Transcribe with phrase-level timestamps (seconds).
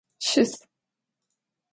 [0.25, 0.53] Şıs!